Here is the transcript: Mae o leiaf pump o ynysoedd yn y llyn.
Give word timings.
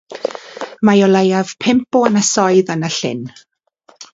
Mae 0.89 1.03
o 1.07 1.09
leiaf 1.11 1.53
pump 1.65 1.99
o 1.99 2.01
ynysoedd 2.09 2.73
yn 2.77 2.89
y 2.91 2.91
llyn. 2.99 3.23